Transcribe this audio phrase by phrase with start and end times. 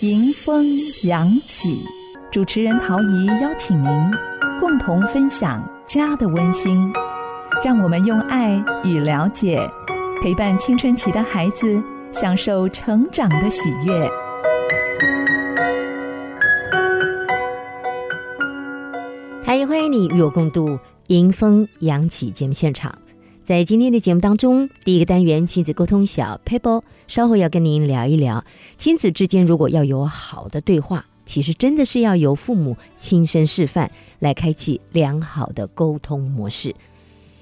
[0.00, 0.64] 迎风
[1.02, 1.84] 扬起，
[2.30, 3.90] 主持人陶怡邀请您
[4.60, 6.92] 共同分享家的温馨，
[7.64, 9.68] 让我们用爱与了解
[10.22, 11.82] 陪伴青春期的孩子，
[12.12, 14.08] 享受成长的喜悦。
[19.44, 20.78] 陶怡欢迎你与我共度
[21.08, 22.96] 迎风扬起节目现场。
[23.48, 28.44] 在今天的节目当中，第一个单元亲子沟通小 paper，稍后要跟您聊一聊，
[28.76, 36.74] 亲子之间如果要有好的对话，其实真的是要由父母亲身示范来开启良好的沟通模式。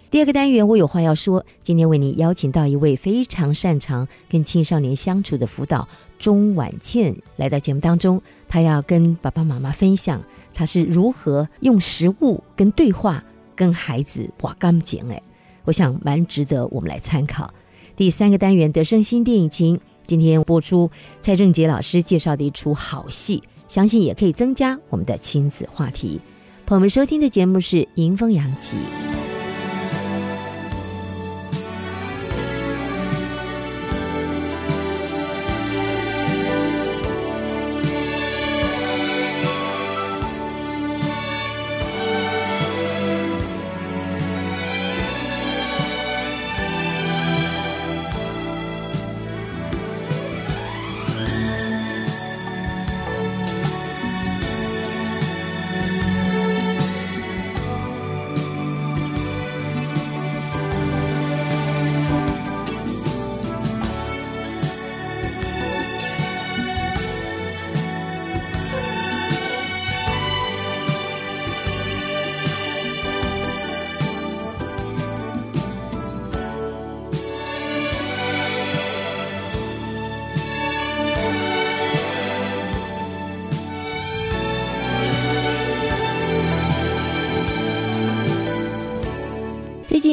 [0.09, 5.89] 第二个单元我有话要说，今天为您邀请到一位非常擅长跟青少年相处的辅导
[6.21, 10.23] 钟婉倩来到节目当中，她要跟爸爸妈妈分享
[10.55, 13.25] 她是如何用食物跟对话
[13.57, 15.21] 跟孩子把干净哎。
[15.67, 17.53] 我想蛮值得我们来参考。
[17.95, 26.21] 第三个单元德胜新电影情，今天播出蔡正杰老师介绍的一出好戏，相信也可以增加我们的亲子话题。
[26.65, 28.77] 朋友们收听的节目是《迎风扬起》。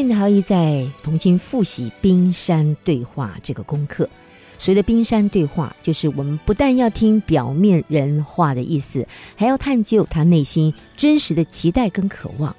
[0.06, 4.10] 近陶艺在重新复习冰山对话这个功课。
[4.58, 12.54] 所谓的冰山对话，就是我们不但要听表面人话的意思，还要探究他内心真实的期待跟渴望。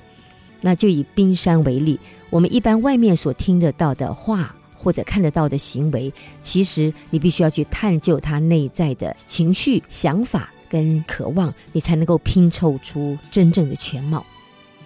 [0.63, 2.01] 那就以冰山为例，
[2.31, 14.25] 我们一般外面所听得到的话或者看得到的行为，其实你必须要去探究他内在的情绪、想法跟渴望，你才能够拼凑出真正的全貌。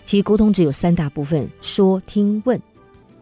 [0.08, 2.58] 其实沟通只有三大部分：说、听、问。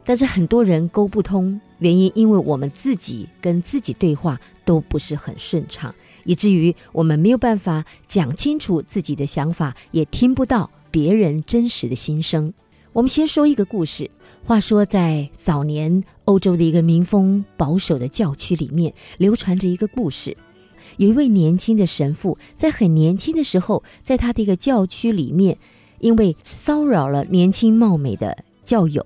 [0.05, 5.93] 但是很多人沟不通，原因因为我们自己跟自己对话都不是很顺畅，
[6.23, 12.55] 以至于我们没有办法讲清楚自己的想法，也听不到别人真实的心声。
[12.93, 14.09] 我们先说一个故事。
[14.45, 20.37] 话说，在早年欧洲的一个民风保守的教区里面，流传着一个故事：
[20.99, 25.59] 有一位年轻的神父，在很年轻的时候，在他的一个教区里面。
[25.99, 29.05] 因为骚扰了年轻貌美的教友，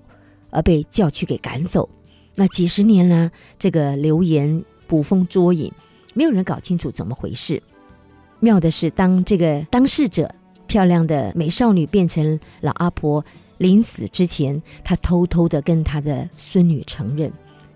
[0.49, 1.87] 而被教区给赶走。
[2.35, 5.71] 那几十年呢，这个流言捕风捉影，
[6.13, 7.61] 没有人搞清楚怎么回事。
[8.39, 10.33] 妙的是，当这个当事者
[10.65, 13.23] 漂亮的美少女变成老阿婆，
[13.57, 17.31] 临死之前，她偷偷的跟她的孙女承认，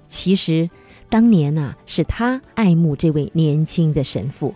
[0.07, 0.69] 其实
[1.09, 4.53] 当年呐，是她爱慕这位年轻的神父。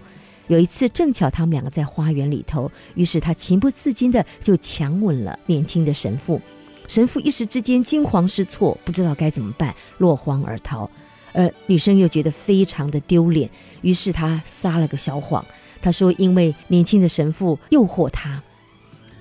[0.50, 6.42] 有一次，正巧他们两个在花园里头，于是他情不自禁的就强吻了年轻的神父。
[6.88, 10.90] 神父一时之间惊慌失措，不知道该怎么办，落荒而逃。
[11.34, 13.48] 而女生又觉得非常的丢脸，
[13.82, 15.46] 于是她撒了个小谎，
[15.84, 18.42] 她说因为年轻的神父诱惑她。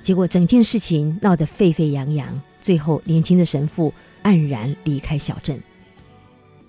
[0.02, 5.62] 结果整件事情闹得沸沸扬扬，最后年轻的神父黯然离开小镇。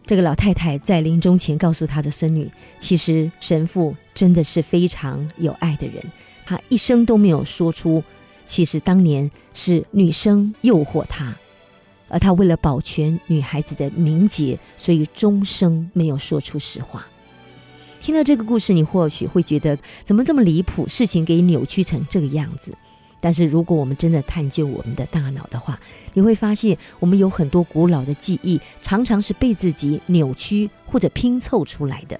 [0.09, 2.49] 这个老太太在临终前告诉她的孙女
[2.81, 6.03] ：“其实神父真的是非常有爱的人，
[6.47, 8.03] 他一生都没有说出，
[8.43, 11.37] 其实当年是女生诱惑他，
[12.07, 17.05] 而他为了保全女孩子的名节，所以终生没有说出实话。”
[18.01, 22.73] 听到这个故事，你或许会觉得怎么这么离谱，事情给扭曲成这个样子。
[23.21, 25.79] 但是，如果我们真的探究我们的大脑的话，
[26.13, 32.19] 你会发现，我们有很多古老的记忆，常常是被自己扭曲或者拼凑出来的。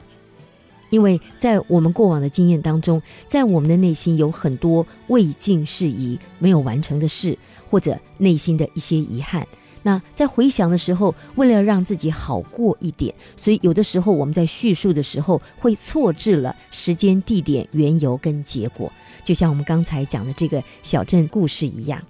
[0.89, 7.37] 因为在我们过往的经验当中，在我们的内心有很多未尽事宜、没有完成的事，
[7.69, 9.47] 或者内心的一些遗憾。
[9.81, 18.91] 那在回想的时候，为了让自己好过一点，所以有的时候我们在叙述的时候会错置了时间、地点、缘由跟结果。
[19.29, 22.01] 就像我们刚才讲的这个小镇故事一样，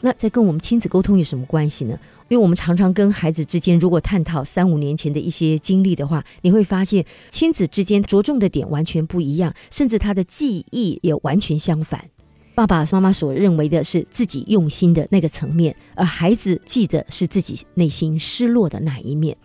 [0.00, 1.96] 那在跟我们亲子沟通有什么关系呢？
[2.28, 12.06] 因为我们常常跟孩子之间，如果探讨三五年前的一些经历的话，你会发现亲子之间着重的点完全不一样，甚至他的记忆也完全相反。
[12.56, 19.36] 爸爸妈妈所认为的是自己用心的那个层面，而孩子记着是自己内心失落的那一面。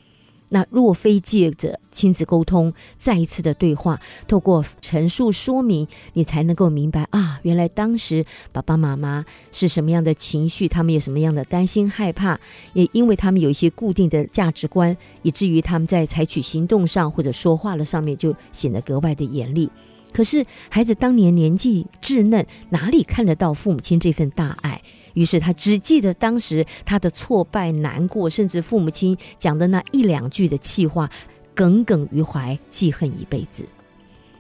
[0.53, 12.39] 那若非借着亲子沟通，再一次的对话，透过陈述说明，你才能够明白啊，原来当时爸爸妈妈是什么样的情绪，他们有什么样的担心害怕，
[12.73, 19.71] 也因为他们有一些固定的价值观，以至于他们在采取行动上或者说话的上面就显得格外的严厉。
[20.13, 24.79] 可是孩子当年年纪稚嫩，哪里看得到父母亲这份大爱？
[25.13, 31.10] 于是他只记得当时他的挫败、难过，甚至父母亲讲的那一两句的气话，
[31.54, 33.65] 耿耿于怀，记恨一辈子。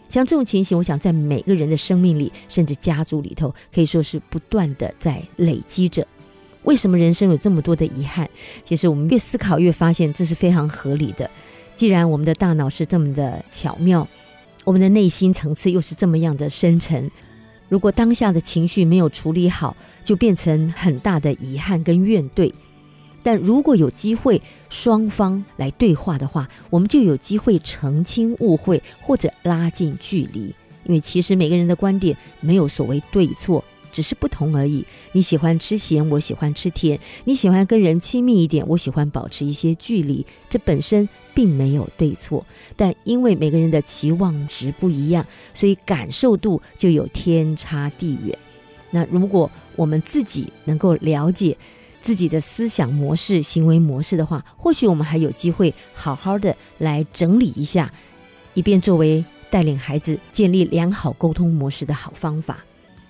[0.09, 6.05] 像这种情形，我想在每个人的生命里，甚至家族里头，可以说是不断的在累积着。
[6.63, 8.29] 为什么人生有这么多的遗憾？
[8.63, 11.29] 其实我们越思考，越发现这是非常合理的。
[11.75, 14.07] 既然我们的大脑是这么的巧妙，
[14.63, 17.09] 我们的内心层次又是这么样的深沉，
[17.67, 22.51] 如果当下的情绪没有处理好，就变成很大的遗憾跟怨怼，
[23.23, 30.53] 但如果有机会双方来对话的话，我们就有机会澄清误会或者拉近距离。
[30.85, 34.85] 因为其实每个人的观点没有所谓对错，只是不同而已。
[35.13, 40.25] 你喜欢吃咸，我喜欢吃甜；你喜欢跟人亲密一点，我喜欢保持一些距离。
[40.49, 42.45] 这本身并没有对错，
[42.75, 48.37] 但因为每个人的期望值不一样，所以感受度就有天差地远。
[48.95, 51.57] 那如果我们自己能够了解
[51.99, 57.91] 自己的思想模式、行为模式的话，或许我们还有机会好好的来整理一下，
[58.53, 62.63] 以便作为带领孩子建立良好沟通模式的好方法。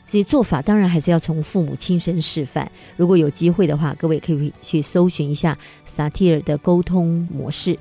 [0.08, 2.72] 所以做法当然还是要从父母亲身示范。
[2.96, 7.78] 如果有机会的话，各位可以去搜寻一下萨提尔的沟通模式。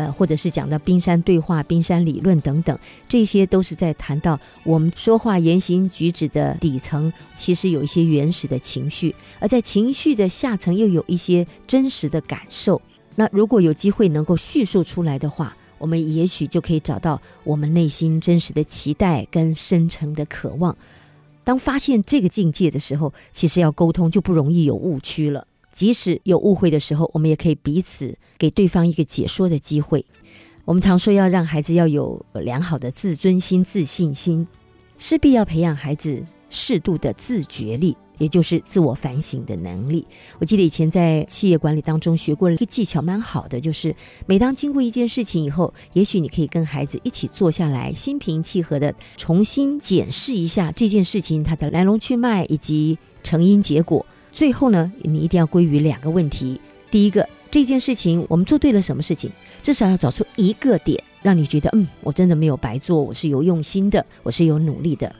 [0.00, 12.80] 呃，或者是讲到冰山对话、冰山理论等等，这些都是在谈到我们说话言行举止的底层，其实有一些原始的情绪，而在情绪的下层又有一些真实的感受。
[13.14, 20.74] 那如果有机会能够叙述出来的话，我们也许就可以找到我们内心真实的期待跟深层的渴望。
[21.44, 25.46] 当发现这个境界的时候，其实要沟通就不容易有误区了。
[25.72, 30.04] 即使有误会的时候，我们也可以彼此给对方一个解说的机会。
[30.64, 34.46] 我们常说要让孩子要有良好的自尊心、自信心，
[34.98, 40.06] 势必要培养孩子适度的自觉力，也就是自我反省的能力。
[40.38, 43.96] 我记得以前在企业管理当中学过一个技巧，蛮好的，就是
[44.26, 54.04] 每当经过一件事情以后，也许你可以跟孩子一起坐下来，心平气和的重新检视一下这件事情它的来龙去脉以及成因结果。
[54.32, 56.60] 最后呢，你一定要归于两个问题：
[56.90, 59.30] 第一个，这件事情我们做对了什么事情？
[59.62, 65.14] 至少要找出一个点，让你觉得，嗯，我真的没有白做，我是有用心的，我是有努力的。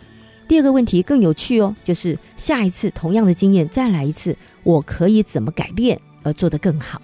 [0.49, 7.01] 第二个问题更有趣哦，就是下一次同样的经验再来一次，我可以怎么改变而做得更好？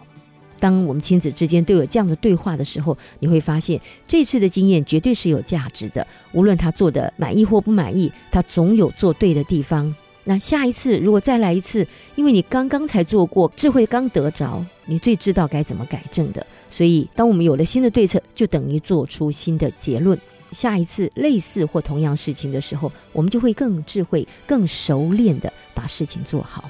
[0.59, 6.07] 当我们亲子之间都有这样的对话的时候，你会发现这次的经验绝对是有价值的。
[6.33, 9.95] 无论他做的满意或不满意，他总有做对的地方。
[10.29, 11.87] 那下一次如果再来一次，
[12.17, 16.45] 因为你刚刚才做过，智慧刚得着，你最知道该怎么改正的。
[16.69, 20.19] 所以，当我们有了新的对策，就等于做出新的结论。
[20.51, 26.69] 下一次类似或同样事情的时候，我们就会更智慧、更熟练的把事情做好。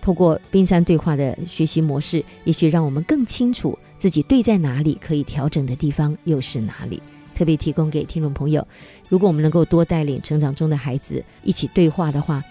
[0.00, 7.02] 透过冰山对话的学习模式，也许让我们更清楚自己对在哪里，可以调整的地方又是哪里。
[7.34, 8.66] 特别提供给听众朋友，
[9.10, 12.42] 如果我们能够多带领成长中的孩子一起对话的话。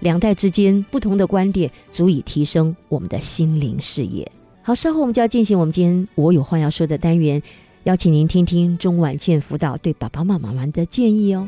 [0.00, 4.30] 两代之间不同的观点，足以提升我们的心灵视野。
[4.62, 7.42] 好，稍后我们就要进行我们今天我有话要说的单元，
[7.84, 11.46] 邀请您听听钟婉倩辅导对爸爸妈妈们的建议哦。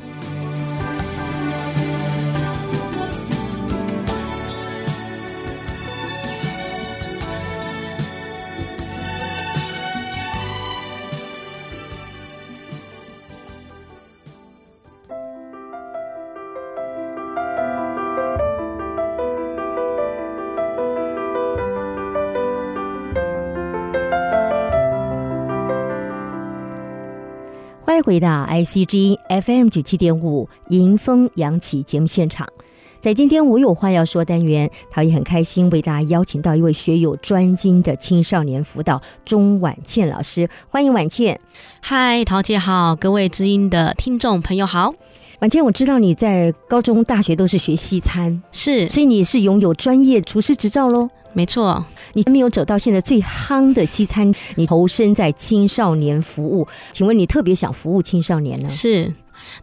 [28.03, 32.47] 回到 ICG FM 九七点五迎风扬起节目现场，
[33.01, 41.39] 在今天我有话要说单元，陶也很开心为大家邀请到一位学有专精的青少年辅导钟婉倩老师，欢迎婉倩。
[41.81, 44.93] 嗨，陶姐好，各位知音的听众朋友好。
[45.41, 51.09] 婉倩，我知道你在高中、大学都是学西餐，是，所以你是拥有专业厨师执照喽。
[51.33, 58.69] 没错，你没有走到现在最夯的西餐，你投身在青少年服务，请问你特别想服务青少年呢？
[58.69, 59.15] 是。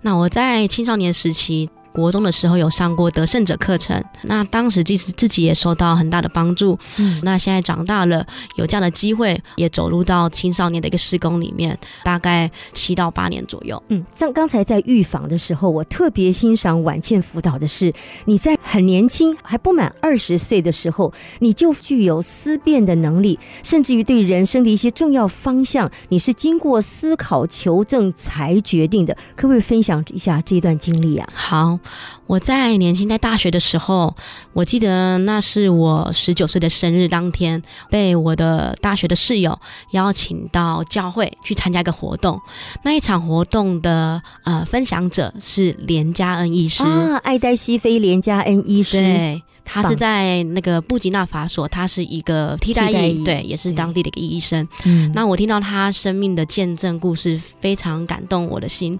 [0.02, 1.70] 那我在青少年时期。
[2.00, 6.78] 国中的时候有上过得胜者课程，那当时其实自己也受到很大的帮助。
[6.98, 8.26] 嗯，那现在长大了，
[8.56, 13.82] 有这样的机会，也走入到青少年的一个施工里面，大概七到八年左右。
[13.90, 17.94] 嗯，像刚才在预防的时候，我特别欣赏婉倩辅导的是，
[18.26, 29.16] 你在很年轻还不满二十岁的时候，你就具有思辨的能力，甚至于对人生的一些重要方向，你是经过思考求证才决定的。
[29.36, 31.28] 可不可以分享一下这段经历啊？
[31.34, 31.80] 好。
[32.28, 34.16] 我在年轻在大学的时候，
[34.54, 39.60] 我记得那是我十九岁的生日当天，被我的大学的室友
[39.92, 42.40] 邀请到教会去参加一个活动。
[42.84, 49.02] 那一场活动的呃分享者是连家恩医师啊，爱戴西非连家恩医师。
[49.02, 49.44] 对。
[49.72, 54.68] 他是在那个布吉纳法索，他是一个替代役，对，也是当地的一个医生。
[54.86, 59.00] 嗯，那我听到他生命的见证故事，非常感动我的心。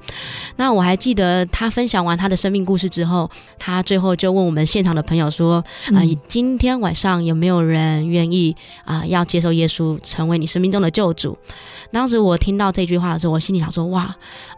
[0.58, 5.56] 那我还记得他分享完他的生命故事之后，他最后就问我们现场的朋友说
[5.96, 11.36] ：“啊，今天晚上有没有人愿意啊，要接受耶稣成为你生命中的救主？”
[11.92, 14.16] 当时我听到这句话的时候，我心里想说：“哇，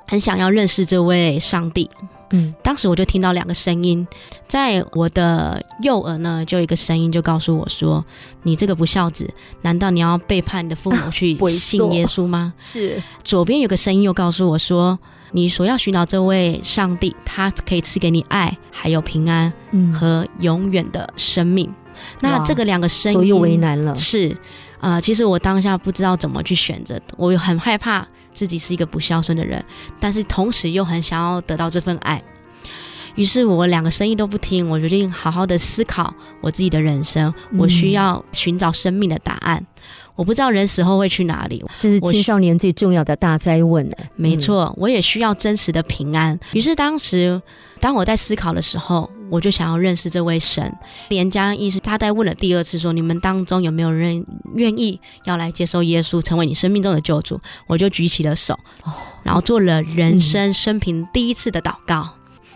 [0.07, 1.89] 很想要认识这位上帝。”
[2.31, 4.07] 嗯，当时我就听到两个声音，
[4.47, 8.03] 在我的右耳呢，就有一个声音就告诉我说
[8.43, 9.29] ：“你这个不孝子，
[9.61, 13.01] 难道你要背叛你的父母去 信耶稣吗？”是。
[13.23, 14.97] 左边有个声音又告诉我说
[15.31, 19.51] ：“你所要寻找这位上帝，他可以赐给你爱，还有平安，
[19.93, 21.71] 和永远的生命。”
[22.21, 23.93] 那这个两个声音又为难了。
[23.95, 24.35] 是。
[24.81, 29.63] 啊，其实我当下不知道怎么去选择，我很害怕自己是一个不孝顺的人，
[29.99, 32.21] 但是同时又很想要得到这份爱，
[33.15, 36.11] 于是我两个声音都不听，我决定好好的思考
[36.41, 39.63] 我自己的人生，我需要寻找生命的答案。
[40.15, 43.95] 我不知道人死后会去哪里，这是青少年最重要的大灾问呢。
[44.15, 46.37] 没错，我也需要真实的平安。
[46.53, 47.41] 于是当时，
[47.79, 50.71] 当我在思考的时候，我就想要认识这位神。
[51.07, 54.23] 连江医师他在问了第二次说：“你们当中有没有人
[54.53, 58.59] 愿意要来接受耶稣，成为你生命中的救主？”我就举起了手，
[59.23, 62.09] 然后做了人生生平第一次的祷告。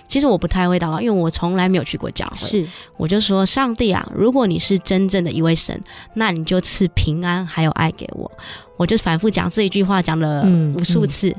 [0.08, 2.36] 其实我不太会祷告，因为我从来没有去过教会。
[2.36, 2.67] 是，
[2.98, 5.82] 我就说上帝啊，如果你是真正的一位神，
[6.13, 8.32] 那你就赐平安还有爱给我。
[8.77, 10.46] 我就反复讲这一句话，讲了
[10.77, 11.36] 无数次。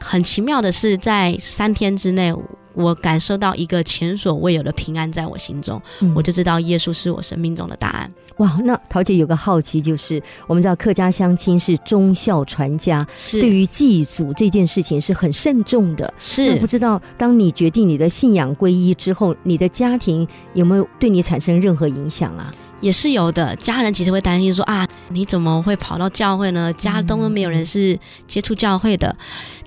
[0.00, 2.34] 很奇妙的是，在三天之内。
[2.72, 5.82] 我感受到一个前所未有的平安在我心中，
[6.14, 8.10] 我就知道耶稣是我生命中的答案。
[8.36, 16.14] 哇，那桃姐有个好奇，就是我们知道客家相亲是忠孝传家，是对于祭祖这件事情是很慎重的。
[16.16, 22.50] 是，不知道当你决定你的信仰皈依之后，你的家庭有没有对你产生任何影响啊？
[22.80, 26.72] 也是有的，家人其实会担心说啊，你怎么会跑到教会呢？
[26.74, 29.14] 家中都没有人是接触教会的。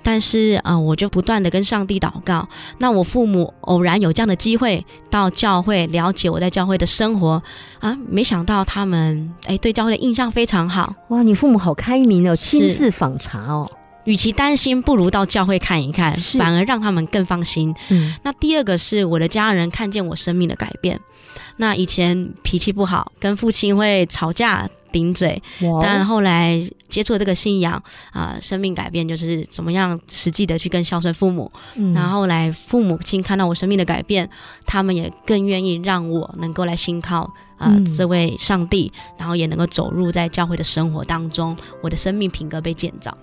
[0.04, 2.48] 但是啊，我就不断的跟上帝祷告。
[2.78, 7.42] 那我父母偶然有这样的机会到教会了解我在教会的生活
[7.80, 10.94] 啊，没想到他们哎对教会的印象非常好。
[11.08, 13.68] 哇，你父母好开明哦，亲自访查哦。
[14.06, 17.74] 与其担心，不如到教会看一看，反而让他们更放心。
[17.90, 21.00] 嗯，那第二个是我的家人看见我生命的改变。
[21.56, 25.42] 那以前脾气不好，跟父亲会吵架顶嘴，
[25.82, 26.58] 但后来
[26.88, 31.52] 接触了这个信仰啊，生命改变就是怎么样实际的去更孝顺父母。
[31.94, 34.30] 然后来父母亲看到我生命的改变，
[34.66, 43.18] 他们也更愿意让我能够来信靠啊这位上帝，然后也能够走入在教会的生活当中，我的生命品格被建造。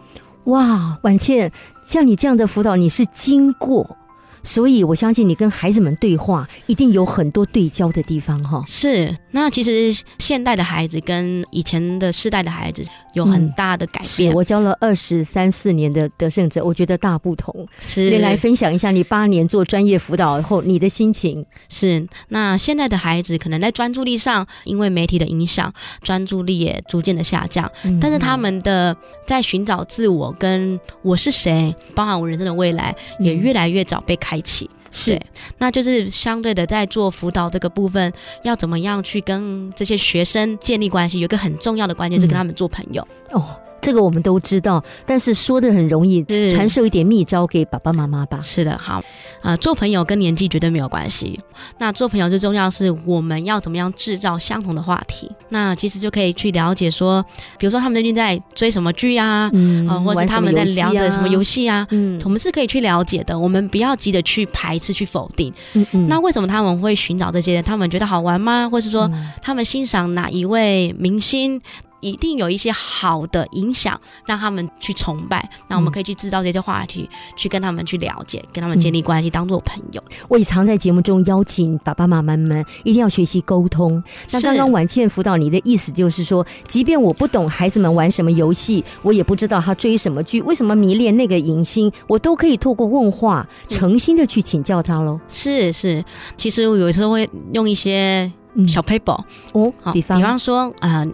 [0.44, 1.52] 哇，婉倩，
[1.84, 3.96] 像你这样的辅导，你是经过。
[4.42, 8.62] 所以，我相信你跟孩子们对话，一定有很多对焦的地方，哈。
[8.66, 12.82] 是，那其实现代的孩子跟以前的世代的孩子
[13.12, 14.32] 有很大的改变。
[14.34, 17.54] 我教了二十三四年的得胜者，我觉得大不同。
[17.80, 21.44] 是，你来分享一下你八年做专业辅导后你的心情。
[21.68, 27.70] 是，那现在的孩子可能在专注力上，因为媒体的影响，专注力也逐渐的下降。
[28.00, 34.29] 但是他们的在寻找自我跟我是谁，包含我人生的未来，也越来越早被开。
[34.30, 35.20] 开启是，
[35.58, 38.12] 那就是相对的，在做辅导这个部分，
[38.44, 41.18] 要怎么样去跟这些学生建立关系？
[41.18, 43.44] 有一个很重要的关键是跟他们做朋友哦。
[43.80, 46.22] 这个我们都知道，但是说的很容易，
[46.52, 48.38] 传授一点秘招给爸爸妈妈吧。
[48.40, 49.02] 是的，好，
[49.42, 51.38] 呃，做朋友跟年纪绝对没有关系。
[51.78, 55.30] 那做朋友最重要是我们要怎么样制造相同的话题。
[55.48, 57.24] 那其实就可以去了解说，
[57.58, 63.38] 比如说他们最近在追什么剧啊，嗯，或者是他们在聊的什么游戏啊，嗯，我们是可以去了解的。
[63.38, 65.52] 我们不要急着去排斥、去否定。
[65.74, 66.06] 嗯嗯。
[66.08, 67.62] 那为什么他们会寻找这些？
[67.62, 68.68] 他们觉得好玩吗？
[68.70, 69.10] 或是说
[69.42, 71.60] 他们欣赏哪一位明星？
[72.00, 75.48] 一定有一些好的影响，让他们去崇拜。
[75.68, 80.02] 那我们可以去制造这些话题，去跟他们去了解，跟他们建立关系，当做朋友。
[80.28, 84.02] 我也常在节目中邀请爸爸妈妈们一定要学习沟通。
[84.32, 95.20] 那刚刚婉倩辅导你的意思就是说，即便我不懂孩子们玩什么游戏，我也不知道他追什么剧，为什么迷恋那个影星，我都可以透过问话，诚心的去请教他喽。
[95.28, 96.04] 是是，
[96.36, 98.30] 其实我有时候会用一些
[98.66, 101.06] 小 paper 哦，比方比方说啊。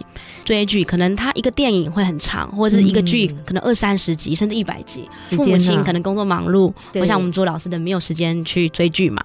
[0.47, 5.03] 追剧可能它一个电影会很长，或者是一个剧可能二三十集甚至一百集。
[5.31, 9.21] 父母亲可能工作忙碌，不像我们做老师的没有时间去追剧嘛。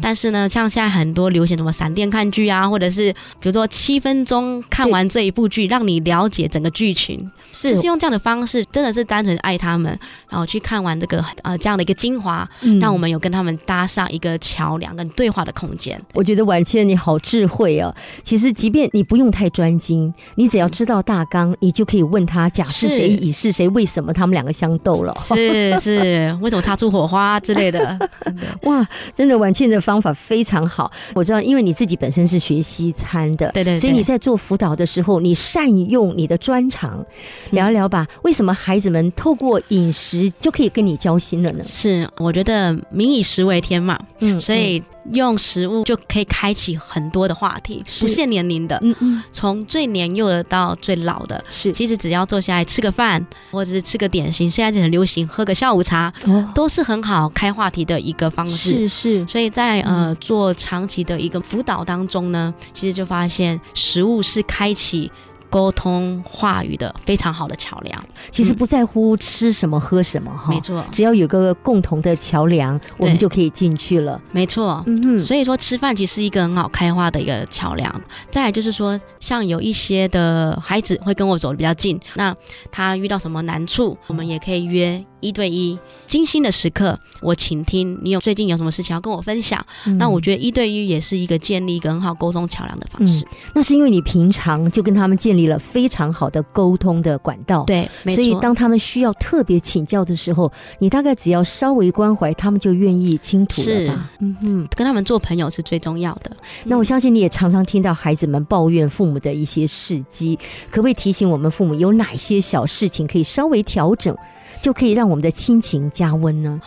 [0.00, 9.98] 但是呢，像现在很多流行什么闪电看剧啊，或者是比如说七分钟看完这一部剧，让你了解整个剧情，就是用这样的方式，真的是单纯爱他们，
[10.30, 12.48] 然后去看完这个呃这样的一个精华，
[12.80, 16.00] 让我们有跟他们搭上一个桥梁跟对话的空间。
[16.14, 17.94] 我觉得婉倩你好智慧哦！
[18.22, 20.62] 其实即便你不用太专精，你只要。
[20.62, 25.12] 要知道大纲，你就可以问他甲是谁，乙是谁，为什么他们两个相斗了？
[25.18, 27.98] 是是，为什么擦出火花之类的？
[28.62, 30.88] 哇，真的婉倩的方法非常好。
[31.14, 37.04] 我知道，因为你自己本身是学西餐的，对对，所以你在做辅导的时候，你善用你的专长，
[37.50, 38.06] 聊一聊吧。
[38.22, 41.64] 为什么孩子们透过饮食就可以跟你交心了呢？
[41.64, 44.82] 是，我觉得民以食为天嘛，嗯，所以。
[45.10, 59.26] 用食物就可以开启很多的话题，不限年龄的，嗯嗯，从最年幼的到最老的，是，其实只要坐下来吃个饭，或者是吃个点心，现在就很流行喝个下午茶，哦，都是很好开话题的一个方式，是是。
[59.26, 65.10] 所以在呃做长期的一个辅导当中呢，其实就发现食物是开启。
[65.52, 74.18] 沟通话语的非常好的桥梁，其实不在乎吃什么喝什么哈，没错，只要有个共同的桥梁，我们就可以进去了。
[74.30, 78.02] 没错，嗯嗯，所以说吃饭其实是一个很好开花的一个桥梁。
[78.30, 82.34] 再来就是说，像有一些的孩子会跟我走的比较近，那
[82.70, 85.04] 他遇到什么难处，我们也可以约。
[85.22, 87.98] 一对一精心的时刻，我倾听。
[88.02, 89.64] 你有最近有什么事情要跟我分享？
[89.98, 93.24] 那我觉得一对一也是一个建立一个很好沟通桥梁的方式。
[93.54, 97.64] 那是因为你平常就跟他们建立了非常好的沟通的管道。
[97.64, 104.10] 对，所以当他们需要特别请教的时候，你大概只要稍微关怀，他们就愿意倾吐了吧？
[104.18, 106.36] 嗯嗯，跟他们做朋友是最重要的。
[106.64, 110.38] 那我相信你也常常听到孩子们抱怨父母的一些事迹，
[110.70, 114.16] 可不可以提醒我们父母有哪些小事情可以稍微调整？
[114.60, 116.58] 就可以让我们的亲情加温呢。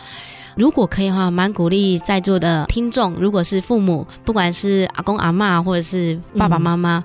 [0.54, 7.04] 如果可以的话，蛮鼓励在座的听众，如果是父母，不管是阿公阿妈或者是爸爸妈妈，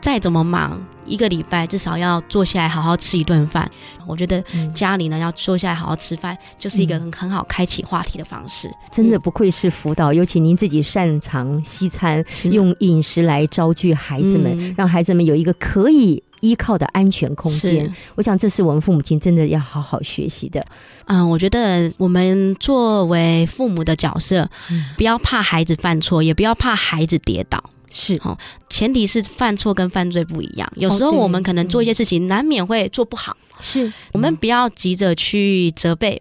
[0.00, 3.68] 再怎么忙，一个礼拜至少要坐下来好好吃一顿饭。
[4.06, 8.70] 我觉得家里呢要坐下来好好吃饭，就是一个很很好开启话题的方式。
[8.92, 16.22] 真的不愧是辅导，尤其您自己擅长西餐，用饮食来招聚孩子们，让孩子们有一个可以。
[16.42, 20.62] 依靠的安全空间，我想这是我们父母亲真的要好好学习的。
[21.06, 24.50] 嗯，我觉得我们作为父母的角色，
[24.96, 27.70] 不要怕孩子犯错，也不要怕孩子跌倒。
[27.92, 28.36] 是哦，
[28.68, 30.72] 前提是犯错跟犯罪不一样。
[30.76, 33.36] 有时候我们可能做一些事情，难免会做不好。
[33.60, 36.20] 是我们不要急着去责备。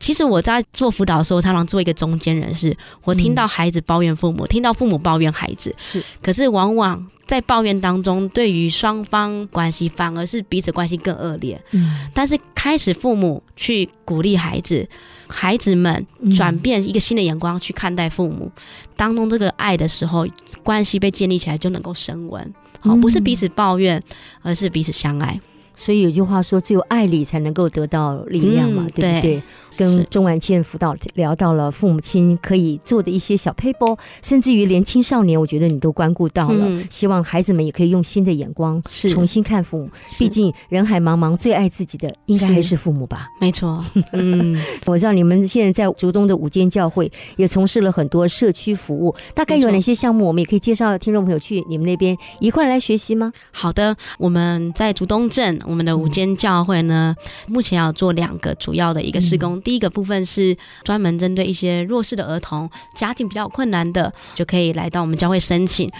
[0.00, 2.76] 其实我在做辅导的时候，常常做一个中间人士。
[3.04, 6.02] 我听到孩子抱怨父母，听到父母抱怨孩子，是。
[6.20, 11.62] 可是往往在抱怨当中，对于双方关系反而是彼此关系更恶劣。
[11.70, 12.08] 嗯。
[12.12, 14.88] 但是开始父母去鼓励孩子，
[15.28, 16.06] 孩子们
[16.36, 18.50] 转变一个新的眼光去看待父母
[18.96, 20.26] 当中这个爱的时候，
[20.62, 22.54] 关系被建立起来就能够升温。
[22.80, 24.02] 好，不是彼此抱怨，
[24.42, 25.40] 而是彼此相爱。
[25.74, 29.42] 所以有句话说，只有爱里才能够得到力量嘛，对不对？
[29.76, 36.80] 跟钟婉倩辅导聊到了父母亲可以做的一些小 paper，甚至于连青少年，我觉得你都关顾到了。
[36.88, 39.90] 希望孩子们也可以用新的眼光重新看父母。
[40.16, 43.28] 毕竟人海茫茫，最爱自己的应该还是父母吧？
[43.40, 43.84] 没错。
[44.12, 44.56] 嗯，
[44.86, 50.24] 我知道你们现在在竹东的五间教会也从事了很多社区服务，大概有哪些项目？
[50.24, 53.32] 我们也可以介绍听众朋友去你们那边一块来学习吗？
[53.50, 57.14] 好的，我们在竹东镇我们的五间教会呢，
[57.46, 59.60] 目前要做两个主要的一个施工。
[59.62, 65.90] 第一个部分是专门针对一些弱势的儿童，家境比较困难的，就可以来到我们教会申请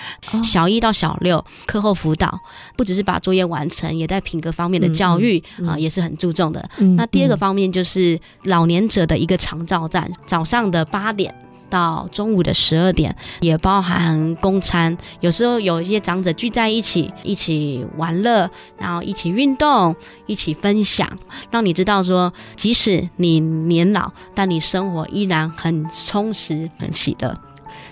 [0.42, 2.38] 小一到小六课后辅导，
[2.76, 6.68] 不只是把作业完成，也在品格方面的教育啊，也是很注重的。
[6.96, 11.34] 那第二个方面就是老年者的一个长照站，早上的八点。
[11.74, 14.96] 到中午的十二点，也包含公餐。
[15.18, 21.10] 有时候有一些长者聚在一起，一起玩乐，然后一起运动，一起分享，
[21.50, 27.36] 让你知道说，即使你年老，但你生活依然很充实、很喜乐。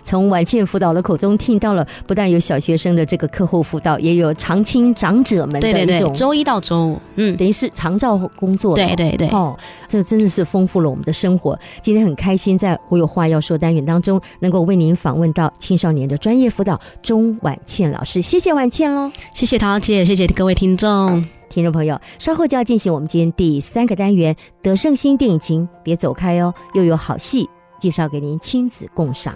[0.03, 8.75] 从晚倩辅导的口中听到了，不但有小学生的这个课后辅导，也有长青长者们的一种周一到周五，嗯，等于是长照工作。
[8.75, 9.57] 对对对，哦，
[9.89, 11.59] 这真的是丰富了我们的生活。
[11.81, 29.35] 今天很开心，在我有话要说单元当中，能够为您访问到青少年的专业辅导钟婉倩老师，谢谢婉倩喽，谢谢陶姐，谢谢各位听众听众朋友，稍后就要进行我们今天第三个单元——德胜新电影情，别走开哦，又有好戏介绍给您亲子共赏。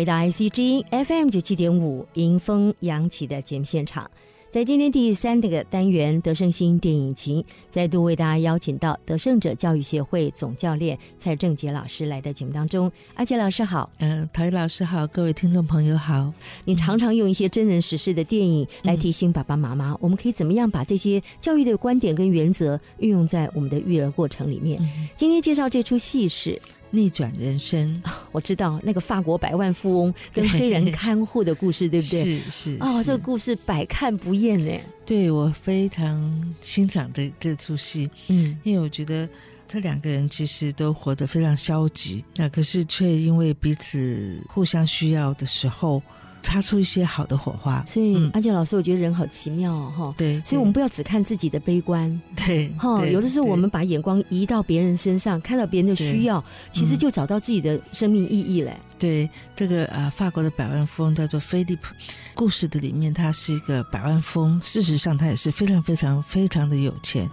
[0.00, 4.10] 回到 IC 之音 FM 九七点五迎风扬起的节目现场，
[4.48, 12.90] 在今天第三个单元德胜新电影情，再度为大家邀请到德胜者教育协会总教练蔡正杰老师来到节目当中。
[13.12, 16.32] 阿杰老师好，嗯，陶宇老师好，各位听众朋友好。
[16.64, 24.80] 你常常用一些真人实事的电影来提醒爸爸妈妈，我们可以怎么样把这些教育的观点跟原则运用在我们的育儿过程里面？
[25.14, 26.58] 今天介绍这出戏是。
[26.90, 32.24] 逆转人生， 我知道那个法国百万富翁 跟黑人看护的故事，对不对？
[32.24, 34.72] 是是哦，这个故事百看不厌呢。
[35.06, 39.28] 对我非常欣赏的这出戏，嗯，因为我觉得
[39.66, 46.02] 这两个人其实都活得非常消极，那可是却因为彼此互相需要的时候。
[46.42, 50.14] 擦出一些好的火花，所以阿健老师，我觉得人好奇妙哦，哈。
[50.16, 53.04] 对，所以我们不要只看自己的悲观，对，哈。
[53.06, 58.76] 有的时候我们把眼光移到别人身上，看到别人的需要，其实就找到自己的生命意义嘞。
[58.98, 61.94] 对，这个呃，法国的百万富翁叫做菲利普，
[62.34, 67.28] 故事的里面他是一个百万富翁，事实上他也是非常非常非常的有钱。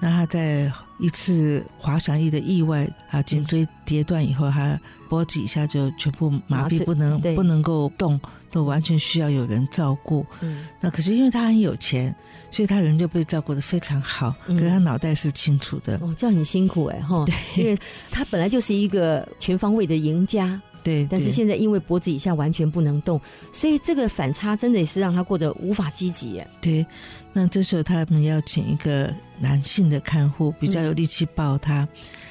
[0.00, 10.26] 那他在一次滑翔翼的意外啊，颈椎跌断以后，他脖子以下就全部麻痹，不能不能够动，都完全需要有人照顾。
[10.40, 12.14] 嗯，那可是因为他很有钱，
[12.50, 14.34] 所以他人就被照顾的非常好。
[14.46, 17.24] 可是他脑袋是清楚的，哦，这样很辛苦哎哈。
[17.26, 17.78] 对，因为
[18.10, 20.60] 他本来就是一个全方位的赢家。
[20.82, 23.20] 对，但是现在因为脖子以下完全不能动，
[23.52, 26.42] 所以这个反差真的也是让他过得无法积极。
[26.60, 26.84] 对，
[27.32, 31.86] 那这时候他们要请一个男性的看护，比较有力气抱他。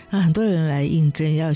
[0.10, 1.50] 啊，很多人来应征，要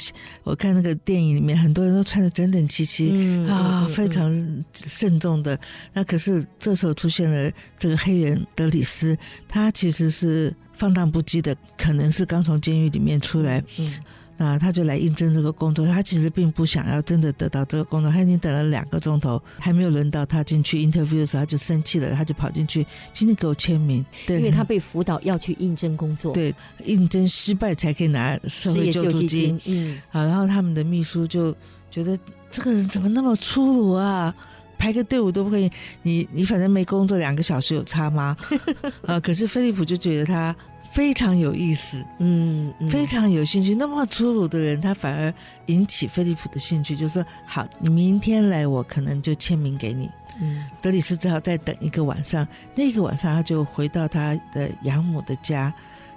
[0.44, 3.10] 我看那个电影里面，很多人都穿的整整齐齐
[3.48, 4.30] 啊，非常
[4.74, 5.58] 慎重的。
[5.94, 7.50] 那可是这时候出现了
[7.80, 13.64] 这个黑人德里斯，他其实是放荡不羁的，可能是刚从监狱里面出来。
[13.78, 13.94] 嗯。
[14.42, 15.86] 啊，他就来应征这个工作。
[15.86, 18.12] 他其实并不想要真的得到这个工作。
[18.12, 24.04] 他已经等了两个钟头，还没有轮到他进去 interview 的时候，他就生气了，他就跑进去，今天给我签名。
[24.26, 26.34] 对，因为他被辅导要去应征工作。
[26.34, 26.54] 对，
[26.86, 29.62] 应征失败才可以拿社会救助金。
[29.66, 31.56] 嗯，好，然后他们的秘书就
[31.92, 32.18] 觉得
[32.50, 34.34] 这个人怎么那么粗鲁啊？
[34.78, 35.70] 排个队伍都不可以，
[36.02, 38.36] 你你反正没工作两个小时有差吗？
[39.06, 40.56] 啊， 可是菲利普就觉得他。
[40.92, 43.74] 非常有意思，嗯，非常有兴趣。
[43.76, 45.34] 那么粗鲁的人，他反而
[45.68, 50.10] 引起菲利普的兴趣，就说：“好，你明天来，我可能就签名给你。”
[50.42, 52.46] 嗯，德里斯只好再等一个晚上。
[52.76, 55.74] 那个晚上，他就回到他的养母的家。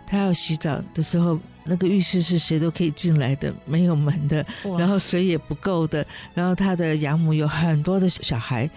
[0.06, 4.44] 他要洗澡的时候，那个浴室是谁都可以进来的，没有门的，
[4.78, 6.04] 然后水也不够的。
[6.34, 8.68] 然后他的养母有很多的小孩，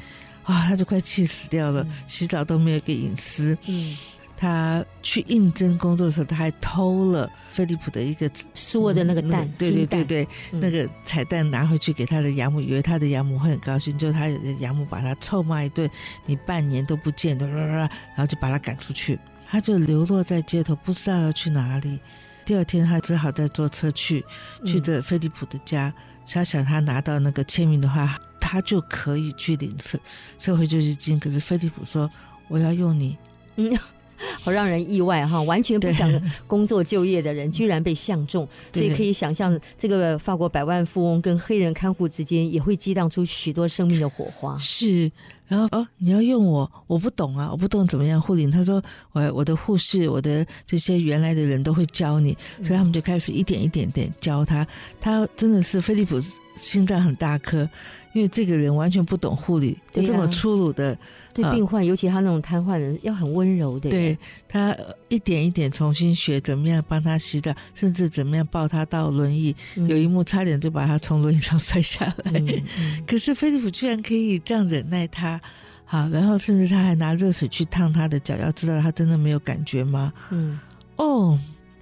[0.44, 1.86] 啊，他就快气死掉了。
[2.08, 3.58] 洗澡都没有一个隐私。
[3.66, 3.98] 嗯。
[4.38, 15.90] 他去应征工作的时候，他还偷了菲利普的一个苏俄的那个蛋，对对对对，那个彩蛋拿回去给他的养母，以为他的养母会很高兴，就他的养母把他臭骂一顿，
[16.28, 19.20] 你半年都不见，然后就把他赶出去，
[19.50, 22.00] 他就流落在街头，不知道要去哪里。
[22.46, 24.24] 第二天，他只好再坐车去
[24.64, 25.92] 去的菲利普的家，
[26.32, 30.00] 他想他拿到那个签名的话，他就可以去领社
[30.38, 31.20] 社会救济金。
[31.20, 32.10] 可是菲利普说
[32.48, 33.18] ：“我要用你。”
[33.58, 33.78] 嗯。
[34.42, 35.42] 好让人意外哈！
[35.44, 36.10] 完全不想
[36.48, 44.58] 工作就业的人，居然被相中，所以可以想象，这个法国百万富翁跟黑人看护之间也会激荡出许多生命的火花。
[44.58, 45.12] 是，
[45.48, 48.50] 然后哦，你要用我，我不懂啊，我不懂怎么样护理。
[48.50, 54.66] 他说，我我的护士，我的这些原来的人都会教你，所以他们就开始一点一点点教他。
[55.00, 56.20] 他真的是菲利普
[56.60, 57.70] 心脏很大颗。
[58.18, 60.98] 因为这个人完全不懂护理，就这么粗鲁的
[61.36, 63.92] 对病患，尤其他那种瘫痪人，要很温柔的。
[63.92, 64.76] 对他
[65.08, 69.56] 一点一点重新学怎么样帮他洗澡，甚至怎么样抱他到轮椅。
[69.76, 72.42] 有一幕差点就把他从轮椅上摔下来，
[73.06, 75.40] 可是菲利普居然可以这样忍耐他。
[75.86, 80.12] 好，然后甚至他还拿热水去烫他的脚，要知道他真的没有感觉吗？
[80.32, 80.60] 嗯，
[80.96, 81.38] 哦，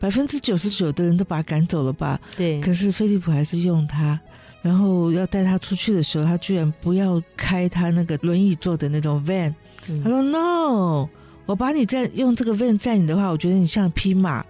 [0.06, 2.20] 百分之九十九的人都把他赶走了吧？
[2.38, 4.20] 对，可是菲利普还是用他。
[4.62, 9.52] 然后要带他出去的时候，他居然不要开他那个轮椅坐的那种 van。
[10.04, 11.10] 他说：“No，
[11.48, 14.46] 我把你在用这个 van 载你的话，我觉得你像匹马。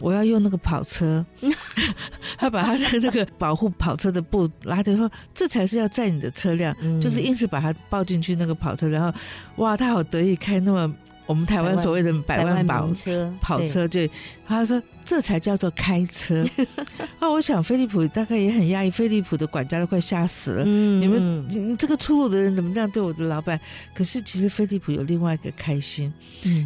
[0.00, 1.24] 我要用那个跑车。
[2.36, 9.16] ”他把他的那个保护跑车的布拉掉，说：“这才是要载你的车辆。”就是硬是把他抱进去那个跑车，然后
[9.58, 10.92] 哇，他好得意，开那么。
[11.26, 14.00] 我们台湾所谓的百万跑车跑车，就
[14.46, 16.44] 他说这才叫做开车。
[17.18, 20.64] 啊，我想飞利浦大概也很压抑，飞利浦的管家都快吓死了。
[20.64, 23.60] 你们你这个粗鲁的人怎么这样对我的老板？
[23.92, 26.12] 可是其实飞利浦有另外一个开心，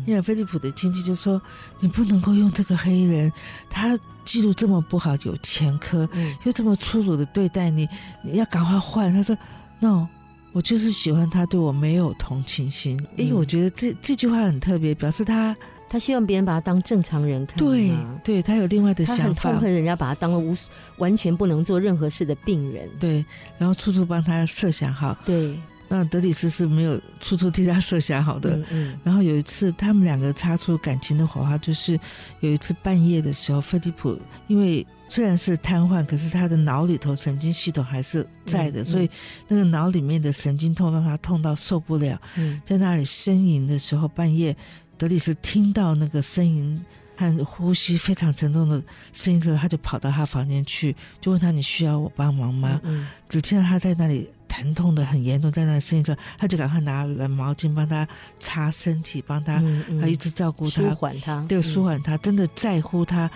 [0.06, 1.40] 因为飞利浦的亲戚就说
[1.80, 3.32] 你不能够用这个黑人，
[3.70, 6.08] 他记录这么不好，有前科，
[6.44, 7.88] 又这么粗鲁的对待你，
[8.22, 9.12] 你要赶快换。
[9.12, 9.36] 他说
[9.80, 10.06] no。
[10.52, 15.56] 我就是喜欢他对我没有同情心，因为我觉得这这句话很特别，表示他
[15.88, 17.90] 他希望别人把他当正常人看，对，
[18.24, 20.56] 对他有另外的想法，痛恨人家把他当了无
[20.96, 23.24] 完全不能做任何事的病人，对，
[23.58, 25.56] 然后处处帮他设想好，对，
[25.88, 31.98] 那德里斯是没有处处替他设想好的，嗯，然后有一次他们两个擦出感情的火花，就是
[32.40, 34.84] 有一次半夜的时候，菲利普因为。
[35.10, 39.10] 虽然是瘫痪，可是他的脑里头神经系统还是在的，所以
[39.48, 42.16] 那个脑里面的神经痛让他痛到受不了，
[42.64, 44.56] 在那里呻吟的时候，半夜
[44.96, 46.80] 德里斯听到那个呻吟
[47.16, 48.80] 和呼吸非常沉重的
[49.12, 52.80] 声音之后，他就跑到他房间去，就问他：“你需要我帮忙吗？”
[53.28, 58.06] 只听到他在那里疼痛的很严重，在那里呻吟着，他就赶快拿了毛巾帮他
[58.38, 59.60] 擦身体，帮他，
[60.00, 63.28] 他一直照顾他，舒缓他，对，舒缓他，真的在乎他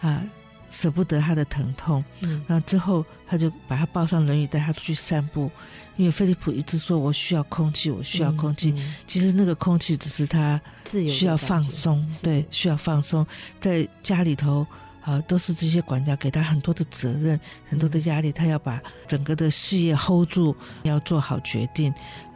[0.00, 0.24] 啊。
[0.70, 2.02] 舍不得他的疼痛，
[2.46, 5.50] 然后之后他就把他抱上轮椅，带他出去散步。
[5.96, 8.74] 因为菲利普一直说：“我需要空气，我需要空气。”
[9.06, 13.26] 其实那个空气只是他需要放松，对，需要放松。
[13.60, 14.66] 在家里头
[15.02, 21.92] 啊，都是这些管家给他很多的责任，很多的压力，他要把整个的事业 hold 住，要做好决定。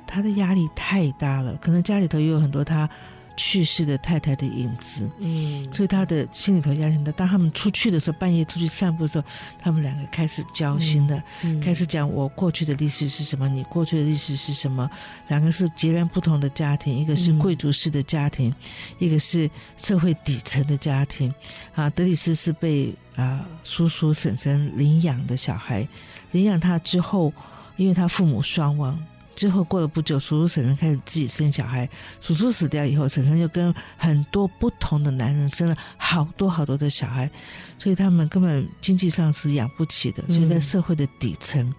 [0.06, 2.88] 他的压力太大了，可能家里头也有很多他。
[3.36, 7.12] 去世的太太的影子，嗯，所以他的心里头压力很大。
[7.12, 9.26] 当他们出去的时候，半夜出去散步的时候，
[9.58, 11.22] 他们两个开始交心的，
[11.62, 14.88] 开始讲我过去的历史是什么，你过去的历史是什么。
[15.28, 18.54] 两个是截然不同的家庭，一个是贵族式的家庭，
[18.98, 19.50] 一个是
[19.82, 21.34] 社会底层的家庭。
[21.74, 25.86] 啊，德里斯是被啊叔叔婶婶领养的小孩，
[26.30, 27.32] 领养他之后，
[27.76, 28.98] 因为他父母双亡。
[29.34, 31.88] 之后过了不久，叔叔婶婶开始自己生小孩。
[32.20, 37.30] 叔叔死掉以后，婶婶又跟很多不同的男人生了好多好多的小孩，
[37.78, 40.22] 所以他们根本经济上是养不起的。
[40.28, 41.74] 所以在社会的底层，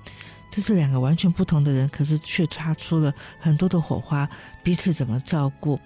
[0.51, 4.29] 这是两个完全不同的人，可是却擦出了很多的火花，
[4.63, 5.79] 彼此怎么照顾。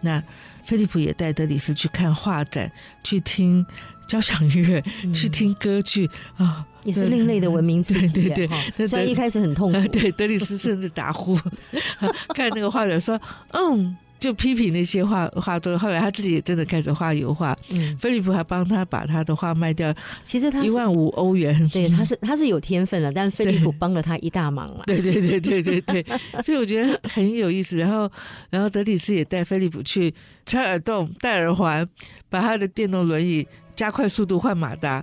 [0.00, 0.22] 那
[0.64, 2.70] 菲利普也带德里斯去看画展，
[3.02, 3.64] 去听
[4.06, 6.66] 交响乐，去听歌剧啊。
[6.84, 9.88] 也是另类的文明刺激，对对，虽然一开始很痛苦。
[9.88, 11.36] 对，德里斯甚至打呼，
[12.32, 17.56] 看那个画者说：“嗯。”就批评那些画画作，后来他自己也真的开始画油画。
[17.70, 21.68] 嗯，菲利普还帮他把他的画卖掉，其实他一万五欧元。
[21.68, 24.84] 对，他是他是有天分的，但菲利普帮了他一大忙了。
[24.86, 26.06] 对对对对对对，
[26.42, 27.76] 所以我觉得很有意思。
[27.76, 28.10] 然后，
[28.48, 30.12] 然后德里斯也带菲利普去
[30.46, 31.86] 拆耳洞、戴耳环，
[32.30, 33.46] 把他的电动轮椅。
[33.76, 35.00] 加快速度换马达。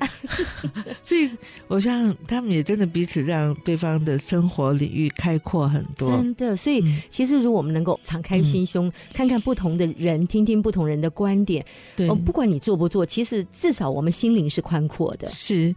[1.02, 1.30] 所以，
[1.68, 6.10] 我想他们也真的彼此让对方的生活领域开阔很多。
[6.10, 15.28] 真的，所以其实如果我们能够敞开心胸，看看不同的人，听听不同人的观点，对，不管你做不做，其实至少我们心灵是宽阔的。
[15.28, 15.74] 是。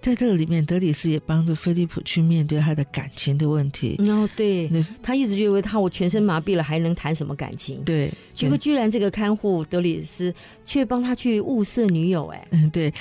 [0.00, 3.96] 在这个里面，德里斯也帮助菲利普去面对他的感情的问题。
[4.08, 4.70] 哦，对，
[5.02, 7.82] 他一直认为他我全身麻痹了，还能谈什么感情？
[7.84, 10.32] 对，结果居然这个看护德里斯
[10.64, 12.26] 却帮他去物色女友。
[12.28, 12.92] 哎，嗯，对，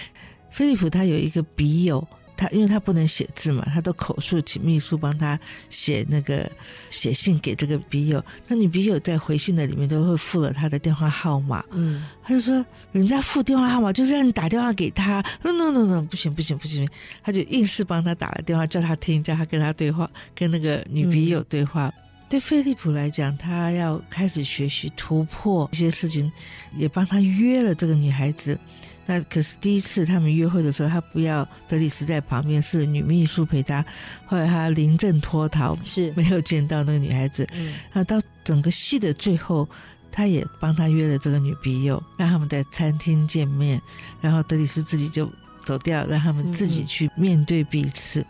[0.49, 2.05] 菲利普他有一个笔友。
[2.37, 5.37] 他因为他不能写字嘛，他都口述，请秘书帮他
[5.69, 6.49] 写那个
[6.91, 8.23] 写信给这个笔友。
[8.47, 11.65] 那女笔友在回信的里面都会附了他的电话号码。
[11.71, 15.21] 嗯，他就说人家附电话号码就是让你打电话给他。
[15.41, 16.87] no no no no，不行不行不行，
[17.23, 21.91] 他就硬是帮他打了电话，叫他听，叫他跟他对话，跟那个女笔友对话。
[22.29, 26.29] 对菲利普来讲，他要开始学习突破一些事情，
[26.75, 28.59] 也帮他约了这个女孩子。
[29.07, 33.83] 那可是第一次他们约会的时候，他不要德里斯在旁边，是女秘书陪他。
[34.25, 37.47] 后来他临阵脱逃，是没有见到那个女孩子。
[37.53, 39.67] 嗯，那到整个戏的最后，
[40.11, 43.81] 他也帮他约了这个女笔友，让他们在餐厅见面。
[44.21, 45.31] 然后德里斯自己就
[45.63, 48.23] 走掉，让他们自己去面对彼此。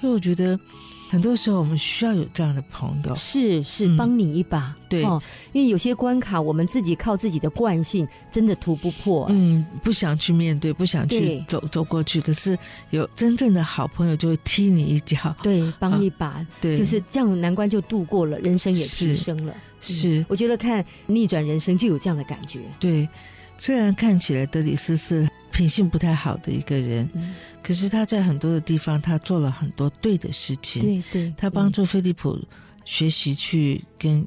[0.00, 0.60] 所以我觉得。
[1.08, 5.02] 很多时候，我们需要有这样的朋友，是是帮你一把，对，
[5.52, 12.20] 因为有些关卡，我们自己靠自己的惯性，真的突不破，嗯，不想去面对，不想去走走过去。
[12.20, 12.58] 可是
[12.90, 19.54] 有真正的好朋友，就会踢你一脚，对， 帮一把，对，就是这样，难关就度过了，人生也提升了。
[19.80, 22.60] 是，我觉得看逆转人生就有这样的感觉。
[22.78, 23.08] 对，
[23.58, 25.26] 虽然看起来德里斯是。
[25.58, 27.10] 品性不太好的一个人，
[27.60, 30.82] 可是他在很多的地方，他做了很多对的事情。
[30.82, 32.38] 对对，他帮助菲利普
[32.84, 34.24] 学习去跟。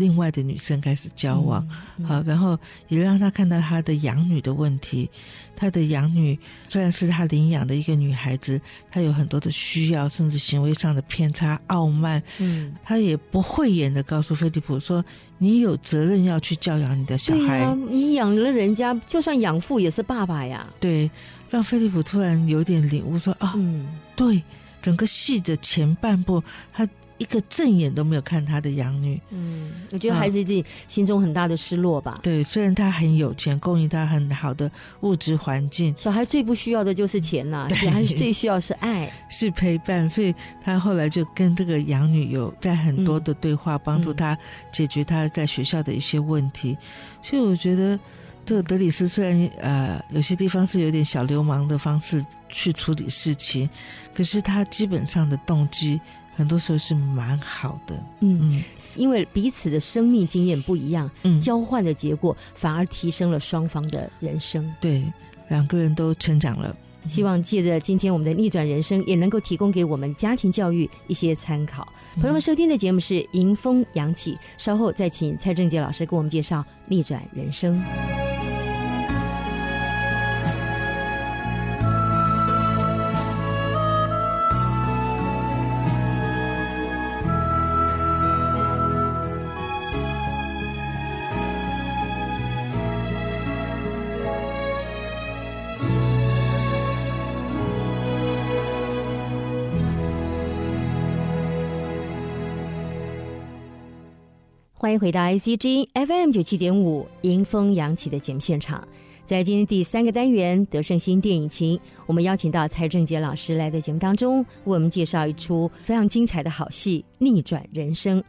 [0.00, 1.64] 另外的女生开始交往，
[2.08, 2.58] 好，然后
[2.88, 5.08] 也让他看到他的养女的问题。
[5.54, 8.58] 他的养女虽然是他领养的一个女孩子，
[8.90, 12.22] 她有很多的需要，甚至行为上的偏差、傲慢。
[12.38, 15.04] 嗯，他也不讳言的告诉菲利普说
[15.36, 17.76] ：“你有责任要去教养你的小孩。
[17.90, 21.10] 你养了人家，就算养父也是爸爸呀。”对，
[21.50, 23.54] 让菲利普突然有点领悟，说：“啊，
[24.16, 24.42] 对，
[24.80, 26.88] 整个戏的前半部，他。”
[27.20, 32.18] 一个正眼都没有看他的养女，嗯，我觉得孩子自己心中很大的失落吧。
[32.22, 34.70] 对，虽然他很有钱，供应他很好的
[35.02, 40.08] 物质环境，小孩最不需要的就是钱呐，小孩最需要是爱，是陪伴。
[40.08, 44.36] 所以他后来就跟这个养女有在很多的对话，帮助他
[44.72, 46.74] 解决他在学校的一些问题。
[47.22, 48.00] 所以我觉得
[48.46, 53.68] 这个德里斯虽然呃有些地方是有点小流氓的方式去处理事情，
[54.14, 56.00] 可是他基本上的动机。
[56.40, 65.04] 很多时候是蛮好的，嗯嗯，因为彼此的生命经验不一样，嗯，交换的结果反而提升了双方的人生，对，
[65.50, 66.74] 两个人都成长了。
[67.06, 71.86] 希望借着今天我们的逆转人生，也能够提供给我们家庭教育一些参考。
[72.14, 77.78] 朋友们，收听的节目是迎风扬起，稍后再请蔡正杰老师给我们介绍逆转人生。
[104.90, 108.82] 欢迎回到 ICG FM 九七点五迎风扬起的节目现场，
[109.30, 118.20] 在今天第三个单元德胜新电影情，我们邀请到蔡正杰老师来的节目当中，为我们介绍一出非常精彩的好戏《逆转人生》。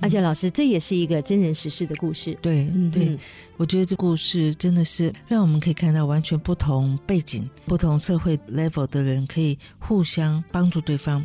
[0.00, 2.32] 而且老师，这也是一个真人实事的故事。
[2.40, 3.14] 对，对，
[3.58, 11.22] 我觉得这故事真的是让我们可以看到完全不同背景、不同社会 level 的人可以互相帮助对方。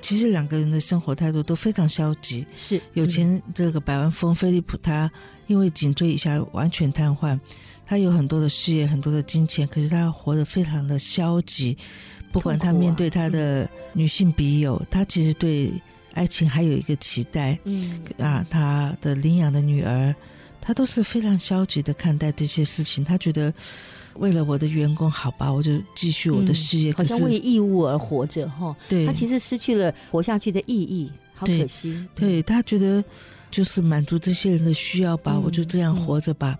[0.00, 2.46] 其实两个人的生活态度都非常消极。
[2.56, 5.12] 是有钱这个百万富翁菲利普，他
[5.48, 7.38] 因为颈椎以下完全瘫痪，
[7.90, 11.76] 他有很多的事业、很多的金钱，可是他活得非常的消极。
[12.30, 15.72] 不管他面对他的女性笔友，他其实对
[16.12, 17.58] 爱情还有一个期待。
[17.64, 20.14] 嗯啊，他的领养的女儿，
[20.60, 23.02] 他都是非常消极的看待这些事情。
[23.02, 23.52] 他觉得。
[24.14, 26.92] 为了我的员工，好吧，我就继续我的事业。
[26.92, 28.76] 好像为义务而活着，哈。
[28.88, 32.06] 对，他其实失去了活下去的意义，好可惜。
[32.14, 33.02] 对他觉得
[33.50, 36.58] 就是满足这些人的需要吧，我就这样活着吧。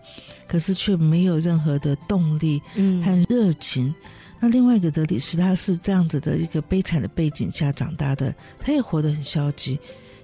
[0.49, 2.61] 可是却没有任何的动力
[3.05, 3.95] 和热情。
[4.41, 9.79] 那另外一个德里斯，他是这样子的一个悲惨的背景下长大的，他也活得很消极。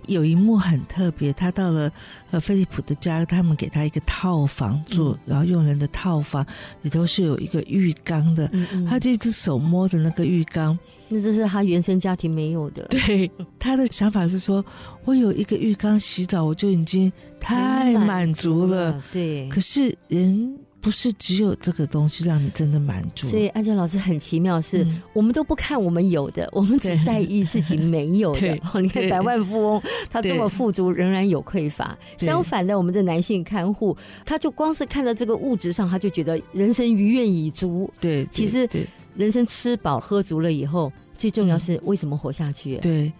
[0.07, 1.92] 有一幕很特别，他到了
[2.31, 6.47] 呃菲利普的家，他们给他一个套房住，然后佣人的套房
[6.83, 8.51] 里头是有一个浴缸的，
[8.88, 12.87] 他这只手摸着那个浴缸，那这是他原生家庭没有的。
[12.88, 14.64] 对，他的想法是说，
[15.05, 19.03] 我有一个浴缸洗澡，我就已经太满足了。
[19.12, 20.59] 对，可是人。
[20.79, 28.57] 不是只有这个东西让你真的满足，所以安杰老师很奇妙，是我们都不看我们有的，我们只在意自己没有的。
[28.80, 31.99] 你看百万富翁，他这么富足，仍然有匮乏。
[32.16, 37.93] 相反的，我们的男性看护，他就光是看到这个物质上，他就觉得人生愉悦已足。
[38.01, 38.68] 对，其实
[39.16, 42.77] 人生吃饱喝足了以后，最重要是为什么活下去？
[42.77, 43.12] 对。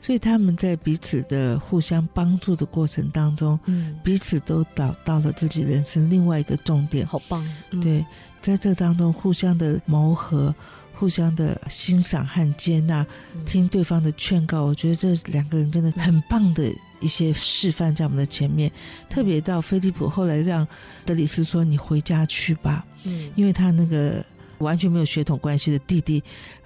[0.00, 7.40] 所以他们在彼此的互相帮助的过程当中，嗯，彼此都找到了自己人生另外一个重点，好棒。
[7.80, 8.04] 对，
[8.40, 10.52] 在这当中互相的磨合、
[10.92, 13.06] 互相的欣赏和接纳，
[13.46, 18.68] 听对方的劝告，我觉得这两个人真的很棒的一些示范在我们的前面。
[19.08, 20.66] 特别到菲利普后来让
[21.04, 24.24] 德里斯说：“你回家去吧。”嗯，因为他那个
[24.58, 26.20] 完全没有血统关系的弟弟。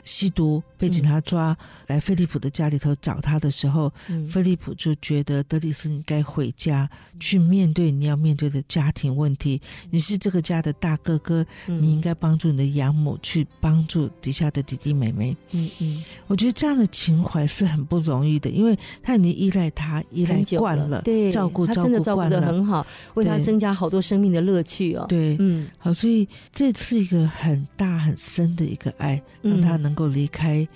[0.06, 1.54] 吸毒被警察抓
[1.88, 3.92] 来菲利普的家里头找他的时候，
[4.30, 6.88] 菲利普就觉得德里斯你该回家
[7.18, 9.60] 去面对你要面对的家庭问题。
[9.90, 15.36] 你是这个家的大哥哥，你应该帮助你的养母去帮助底下的弟弟妹妹。
[15.50, 25.04] 嗯嗯，我觉得这样的情怀是很不容易的，因为他已经依赖他依赖惯了，对，照顾照顾惯了，很好，为他增加好多生命的乐趣哦。
[25.08, 29.95] 对，嗯，好，所以这是一个很大很深的一个爱，让他能。
[29.96, 30.68] 够离开，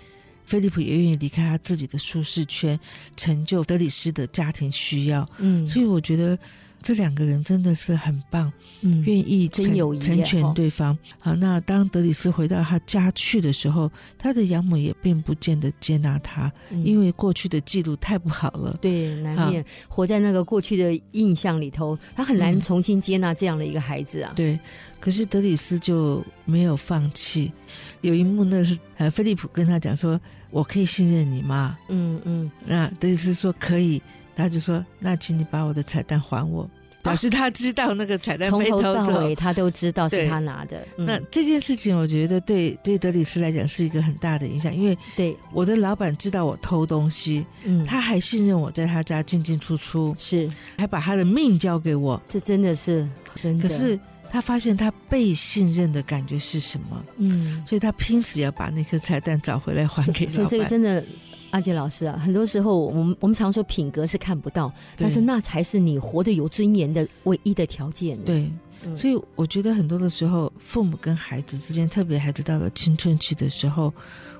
[0.44, 2.76] 菲利普也愿意离开他自己的舒适圈，
[3.16, 5.24] 成就德里斯的家庭需要。
[5.38, 6.36] 嗯，所以我觉得。
[6.82, 8.50] 这两个人真的是很棒，
[8.80, 9.66] 嗯，愿意成
[10.00, 10.96] 成全对方。
[11.18, 16.50] 好，那当德里斯回到他家去的时候，他的养母也并不见得接纳他，
[16.82, 18.74] 因为过去的记录太不好了。
[18.80, 24.32] 对，难免活在那个过去的印象里头，他很难重新接纳这样的一个孩子啊。
[24.34, 24.58] 对，
[24.98, 27.52] 可是德里斯就没有放弃。
[28.00, 30.20] 有一幕，那是呃，菲利普跟他讲说
[30.50, 34.00] ：“我可以信任你吗？”嗯嗯，那德里斯说：“可以。”
[34.34, 36.68] 他就说：“那请你把我的彩蛋还我。”
[37.02, 40.86] 表示他知道那个彩蛋从头到尾他都知道是他拿的。
[40.98, 50.46] 那这件事情，我觉得对对德里斯来讲是一个很大的影响，因为对我的老板知道我偷东西，嗯，他还信任我在他家进进出出，是
[50.76, 52.20] 还把他的命交给我。
[52.28, 53.08] 这真的是
[53.40, 53.66] 真的。
[53.66, 53.98] 可是
[54.30, 57.04] 他发现他被信任的感觉是什么？
[57.18, 60.48] 嗯，所以他拼死要把那颗彩蛋找回来还给老板。
[60.48, 61.04] 这个真的。
[61.50, 68.16] 阿杰老师啊，很多时候我们我们常说品格是看不到，但是那才是你活得有尊严的唯一的条件。
[68.22, 68.48] 对，
[68.94, 73.92] 所以我觉得很多的时候，父母跟孩子之间，特别孩子到了青春期的时候，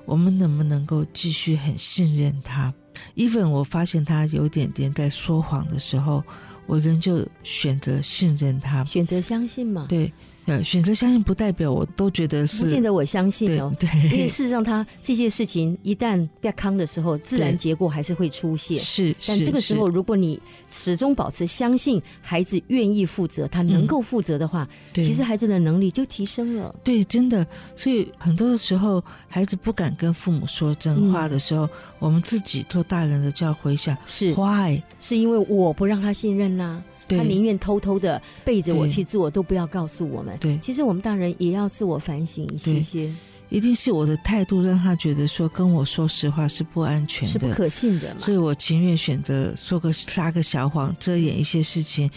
[0.05, 2.73] 我们能不能够继续很信任他
[3.17, 6.23] ？even 我发现他有点点在说谎的时候，
[6.65, 9.85] 我仍旧选择信任他，选择相信嘛？
[9.89, 10.11] 对。
[10.51, 13.73] 呃，选择相信不代表我都觉得是，不见得我相信哦。
[13.79, 18.77] 对，因为事实上，他这件事情一旦变康的时候，自然结果还是会出现。
[18.77, 20.37] 是，但这个时候，如果你
[20.69, 26.75] 始终保持相信孩子愿意负责，他能够负责的话，其实孩子的能力就提升了。
[26.83, 27.47] 对，真的。
[27.73, 34.81] 所以很多的时候，孩子不敢跟父母说真话的时候，我们自己做大人的就要回想：是，why？
[34.99, 36.83] 是因为我不让他信任啦。
[37.17, 40.37] 他宁愿偷偷的背着我去做，都不要告诉我们。
[40.39, 43.13] 对，其实我们大人也要自我反省一些些。
[43.49, 52.09] 一定是我的态度让他觉得说跟我说实话是不安全的，是不可信的，所以我情愿选择说个撒个小谎，遮掩一些事情，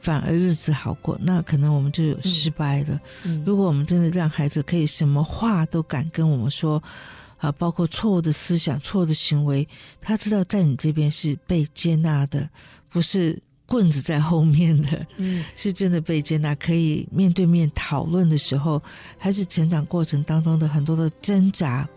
[0.00, 1.18] 反而日子好过。
[1.22, 3.00] 那可能我们就有失败了。
[3.46, 6.82] 如果我们真的让孩子可以什么话都敢跟我们说，
[7.38, 9.66] 啊，包括错误的思想、错误的行为，
[9.98, 12.50] 他知道在你这边是被接纳的，
[12.90, 13.42] 不是。
[13.72, 18.82] 棍子在后面的，嗯，是真的被接纳，可以面对面讨论的时候，
[19.16, 21.88] 还是成长过程当中的很多的挣扎，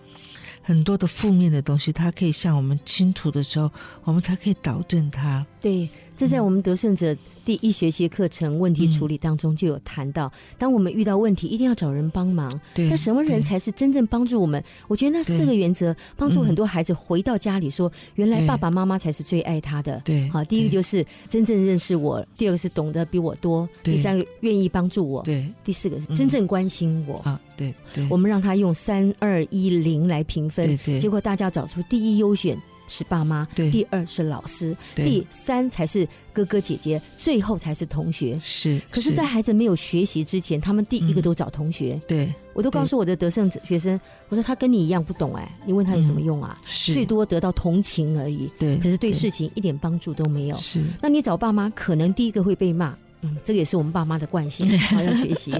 [0.62, 3.70] 很多的负面的东西，他可以向我们倾吐的时候，
[4.06, 5.46] 我们才可以导正他。
[5.60, 7.16] 对，这在我们得胜者。
[7.46, 12.50] 第一学期课程问题处理当中就有谈到，当我们遇到问题，一定要找人帮忙。
[12.74, 14.64] 对，那什么人才是真正帮助我们？
[14.88, 20.02] 我觉得那四个原则帮助很多孩子回到家里说，原来爸爸妈妈才是最爱他的。
[20.04, 27.20] 对，好，第一个就是真正认识我，第二个是懂得比我多，第三个愿意帮助我，对，第四个是真正关心我。
[27.20, 32.60] 啊，对对，我们让他用三二一零来评分，对对，结果大家找出第一优选。
[32.88, 38.38] 是爸妈，对，第二是老师，第三才是哥哥姐姐，最后才是同学。
[38.42, 42.00] 是，可是，在孩子没有学习之前，他们第一个都找同学。
[42.08, 46.54] 对，我都告诉我的得胜学生，我说他跟你一样不懂哎，你问他有什么用啊？
[46.66, 48.52] 是，最多得到同情而已。
[48.58, 50.56] 对，可是对事情一点帮助都没有。
[50.56, 52.96] 是，那你找爸妈，可能第一个会被骂。
[53.22, 55.52] 嗯，这个也是我们爸妈的惯性， 好要学习。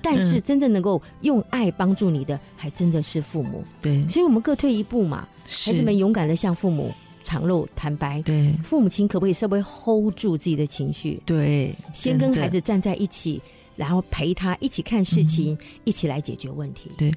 [0.00, 3.62] 但是真正能够用爱帮助你的，还真的是父母。
[3.82, 6.92] 对，所以我们各退一步嘛，孩子们勇敢的向父母
[7.22, 8.22] 敞露坦白。
[8.22, 11.20] 对，父母亲可不可以稍微 hold 住自己的情绪？
[11.26, 13.42] 对，先跟孩子站在一起。
[13.76, 16.90] 然后陪他一起看事情，一起来解决问题。
[16.98, 17.10] 对，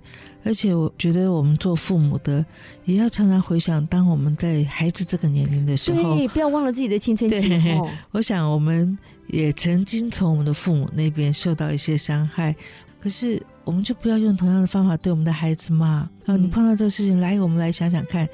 [0.46, 2.46] 而且我觉得我们做父母的
[2.86, 7.78] 也要常常回想，当我们在孩子这个年龄的时候，对，不要忘了自己的青春期。
[8.12, 12.56] 我想我们也曾经从我们的父母那边受到一些伤害，
[12.98, 16.10] 可是我们就不要用同样的方法对我们的孩子嘛。
[16.26, 18.28] 啊，你碰到这个事情，来，我们来想想看，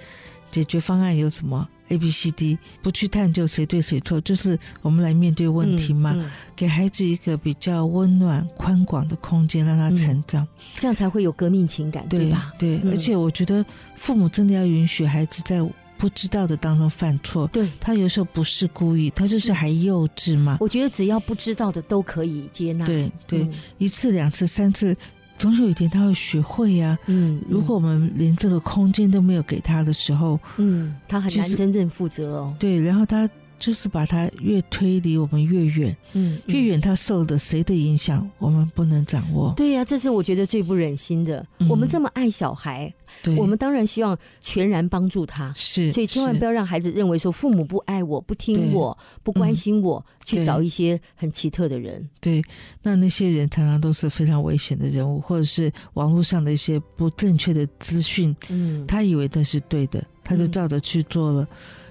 [0.52, 6.16] 解决方案有什么？A、B、C、D，不去探究谁对谁错，就是我们来面对问题嘛。
[6.56, 12.54] 给孩子一个比较温暖、宽广的空间，让他成长，这样才会有革命情感，对吧？
[12.60, 13.66] 对，而且我觉得
[13.96, 15.68] 父母真的要允许孩子在
[15.98, 17.48] 不知道的当中犯错。
[17.48, 20.58] 对他有时候不是故意，他就是还幼稚嘛。
[20.62, 22.86] 我觉得只要不知道的都可以接纳。
[22.86, 23.48] 对对，
[23.80, 24.96] 一次、两次、三次。
[25.40, 26.96] 总有一天他会学会呀。
[27.08, 32.56] 嗯，如果我们连这个空间都没有给他的时候，嗯，他很难真正负责哦。
[32.60, 33.28] 对，然后他。
[33.60, 39.54] 就是把他越推离我们越远，嗯，越远他受的谁的影响，我们不能掌握。
[39.58, 41.46] 对呀，这是我觉得最不忍心的。
[41.70, 42.92] 我们这么爱小孩，
[43.22, 52.10] 对，我们当然希望全然帮助他，是，所以千万不要让孩子认为说父母不爱我、不听我、不关心我，去找一些很奇特的人。
[52.22, 52.42] 对，
[52.82, 61.46] 那那些人常常都是非常危险的人物，或者是网络上的一些不正确的资讯，嗯，他以为那是对的，他就照着去做了。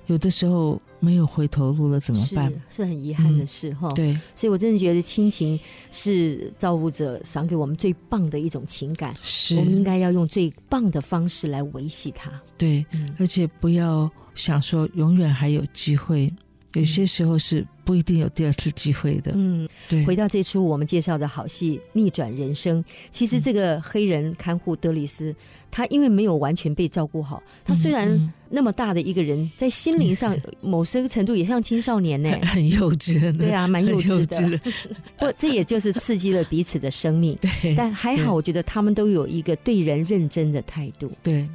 [0.08, 2.52] 有的时候没有回头路了怎么办？
[2.68, 3.88] 是很遗憾的事哈。
[3.94, 5.58] 对，所以我真的觉得亲情
[5.90, 12.30] 是造物者赏给我们最棒的一种情感，是我们应该要用最棒的方式来维系它。
[12.56, 12.84] 对，
[13.18, 16.32] 而且不要想说永远还有机会，
[16.74, 17.66] 有些时候是。
[17.88, 19.32] 不一定有第二次机会的。
[19.34, 20.04] 嗯，对。
[20.04, 25.34] 回到这出我们介绍的好戏《逆转人生》，其实这个黑人看护德里斯，
[25.70, 33.34] 他因为没有完全被照顾好，他虽然那么大的一个人，在心灵上 某些个程度也像青少年呢，很幼稚。
[33.38, 34.60] 对啊，蛮幼稚的。
[35.16, 37.34] 不，这也就是刺激了彼此的生命。
[37.40, 41.10] 对，但还好，我觉得他们都有一个对人认真的态度。
[41.22, 41.48] 对。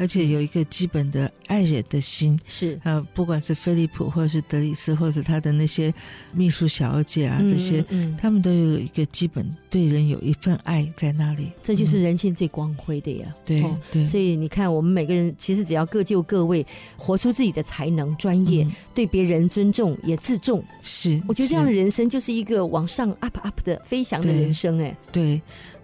[0.00, 5.92] 而且有一个基本的爱人的心，是呃，不管是菲利普，或者是德里斯，或者是他的那些
[6.32, 7.84] 秘书小姐啊，这些，
[8.16, 11.52] 他们都有一个基本对人有一份爱在那里。
[11.62, 13.26] 这就是人性最光辉的呀。
[13.44, 20.64] 对对，所以你看，我们每个人其实只要各就各位，活出自己的才能、专业，对别人尊重也自重。
[20.80, 24.80] 是，我觉得这样的人生就是一个往上 up up 的飞翔的人生。
[24.80, 25.38] 哎，对。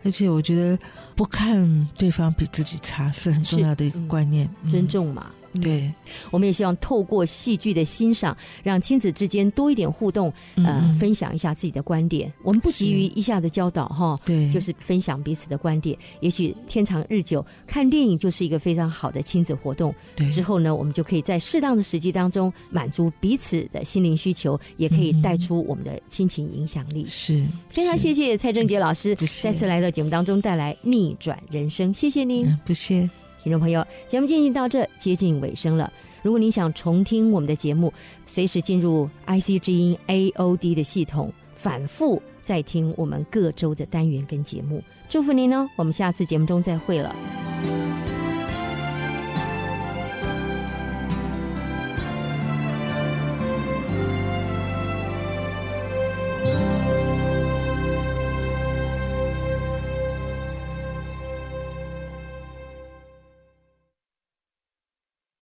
[0.06, 0.78] 而且我觉得
[1.16, 5.32] 不看对方比自己差是很重要的一个观念，尊重嘛。
[5.60, 5.92] 对，
[6.30, 12.32] 我们也希望透过戏剧的欣赏，让亲子之间多一点互动，呃，分享一下自己的观点。
[12.42, 15.96] 我们不急于一下子教导哈，对，就是分享彼此的观点。
[16.20, 19.94] 也许天长日久，看电影就是一个非常好的亲子活动。
[20.14, 27.04] 对，之后呢，我们就可以在适当的时机当中满足彼此的心灵需求，也可以带出我们的亲情影响力。
[27.06, 33.08] 是，非常谢谢蔡正杰老师再次来到节目当中带来逆转人生，谢谢您，不谢。
[33.46, 35.92] 听众朋友，节目进行到这接近尾声了。
[36.20, 37.92] 如果你想重听我们的节目，
[38.26, 44.82] 随时进入 IC 之音 AOD 的系统，反复再听我们各周的单元跟节目。
[45.08, 47.14] 祝福您呢，我们下次节目中再会了。